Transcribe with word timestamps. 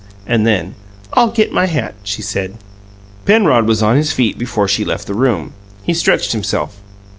And 0.25 0.47
then, 0.47 0.73
"I'll 1.13 1.29
get 1.29 1.53
my 1.53 1.67
hat," 1.67 1.93
she 2.03 2.23
said. 2.23 2.55
Penrod 3.25 3.67
was 3.67 3.83
on 3.83 3.97
his 3.97 4.11
feet 4.11 4.35
before 4.39 4.67
she 4.67 4.83
left 4.83 5.05
the 5.05 5.13
room. 5.13 5.53
He 5.83 5.93
stretched 5.93 6.31
himself. 6.31 6.81